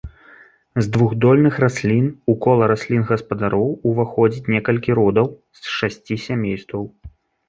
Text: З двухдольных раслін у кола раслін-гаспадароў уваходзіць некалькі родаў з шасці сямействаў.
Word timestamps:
З 0.75 0.85
двухдольных 0.93 1.55
раслін 1.63 2.07
у 2.31 2.33
кола 2.45 2.69
раслін-гаспадароў 2.71 3.67
уваходзіць 3.89 4.49
некалькі 4.55 4.97
родаў 5.01 5.27
з 5.61 5.75
шасці 5.77 6.19
сямействаў. 6.25 6.83